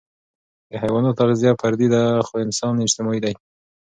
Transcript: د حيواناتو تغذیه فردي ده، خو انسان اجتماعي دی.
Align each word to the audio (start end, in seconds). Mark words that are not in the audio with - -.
د 0.69 0.71
حيواناتو 0.81 1.17
تغذیه 1.19 1.51
فردي 1.61 1.87
ده، 1.93 2.03
خو 2.27 2.33
انسان 2.45 2.73
اجتماعي 2.85 3.19
دی. 3.25 3.33